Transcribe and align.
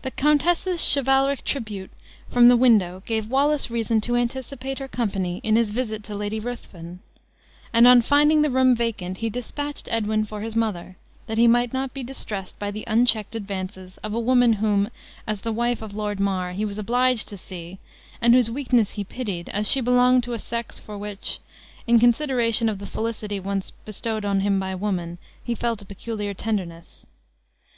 The 0.00 0.10
countess' 0.10 0.80
chivalric 0.94 1.44
tribute 1.44 1.90
from 2.30 2.48
the 2.48 2.56
window 2.56 3.02
gave 3.04 3.28
Wallace 3.28 3.70
reason 3.70 4.00
to 4.00 4.16
anticipate 4.16 4.78
her 4.78 4.88
company 4.88 5.42
in 5.44 5.56
his 5.56 5.68
visit 5.68 6.02
to 6.04 6.14
Lady 6.14 6.40
Ruthven; 6.40 7.00
and 7.70 7.86
on 7.86 8.00
finding 8.00 8.40
the 8.40 8.48
room 8.48 8.74
vacant, 8.74 9.18
he 9.18 9.28
dispatched 9.28 9.90
Edwin 9.92 10.24
for 10.24 10.40
his 10.40 10.56
mother, 10.56 10.96
that 11.26 11.36
he 11.36 11.46
might 11.46 11.74
not 11.74 11.92
be 11.92 12.02
distressed 12.02 12.58
by 12.58 12.70
the 12.70 12.84
unchecked 12.86 13.34
advances 13.34 13.98
of 13.98 14.14
a 14.14 14.18
woman 14.18 14.54
whom, 14.54 14.88
as 15.26 15.42
the 15.42 15.52
wife 15.52 15.82
of 15.82 15.94
Lord 15.94 16.18
Mar, 16.18 16.52
he 16.52 16.64
was 16.64 16.78
obliged 16.78 17.28
to 17.28 17.36
see, 17.36 17.78
and 18.22 18.32
whose 18.32 18.50
weakness 18.50 18.92
he 18.92 19.04
pitied, 19.04 19.50
as 19.50 19.70
she 19.70 19.82
belonged 19.82 20.22
to 20.22 20.32
a 20.32 20.38
sex 20.38 20.78
for 20.78 20.96
which, 20.96 21.40
in 21.86 21.98
consideration 22.00 22.70
of 22.70 22.78
the 22.78 22.86
felicity 22.86 23.38
once 23.38 23.70
bestowed 23.84 24.24
on 24.24 24.40
him 24.40 24.58
by 24.58 24.74
woman, 24.74 25.18
he 25.44 25.54
felt 25.54 25.82
a 25.82 25.84
peculiar 25.84 26.32
tenderness. 26.32 27.04